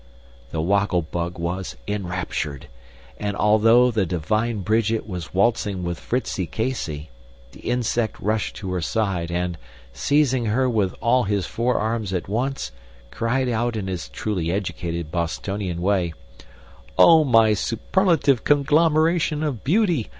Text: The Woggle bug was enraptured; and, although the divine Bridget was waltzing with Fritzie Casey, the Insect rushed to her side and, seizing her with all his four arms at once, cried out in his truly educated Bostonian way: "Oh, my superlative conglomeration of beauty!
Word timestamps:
The 0.49 0.61
Woggle 0.61 1.03
bug 1.03 1.37
was 1.37 1.75
enraptured; 1.87 2.65
and, 3.19 3.37
although 3.37 3.91
the 3.91 4.03
divine 4.03 4.61
Bridget 4.61 5.07
was 5.07 5.31
waltzing 5.31 5.83
with 5.83 5.99
Fritzie 5.99 6.47
Casey, 6.47 7.11
the 7.51 7.59
Insect 7.59 8.19
rushed 8.19 8.55
to 8.55 8.71
her 8.71 8.81
side 8.81 9.29
and, 9.29 9.59
seizing 9.93 10.45
her 10.45 10.67
with 10.67 10.95
all 11.03 11.25
his 11.25 11.45
four 11.45 11.75
arms 11.77 12.13
at 12.13 12.27
once, 12.27 12.71
cried 13.11 13.47
out 13.47 13.75
in 13.75 13.85
his 13.85 14.09
truly 14.09 14.51
educated 14.51 15.11
Bostonian 15.11 15.83
way: 15.83 16.15
"Oh, 16.97 17.23
my 17.23 17.53
superlative 17.53 18.43
conglomeration 18.43 19.43
of 19.43 19.63
beauty! 19.63 20.09